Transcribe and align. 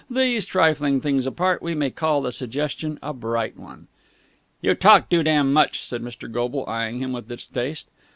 These 0.09 0.47
trifling 0.47 0.99
things 0.99 1.27
apart, 1.27 1.61
we 1.61 1.75
may 1.75 1.91
call 1.91 2.23
the 2.23 2.31
suggestion 2.31 2.97
a 3.03 3.13
bright 3.13 3.55
one." 3.55 3.85
"You 4.59 4.73
talk 4.73 5.11
too 5.11 5.21
damn 5.21 5.53
much!" 5.53 5.79
said 5.79 6.01
Mr. 6.01 6.27
Goble, 6.31 6.65
eyeing 6.67 6.97
him 7.01 7.13
with 7.13 7.27
distaste. 7.27 7.87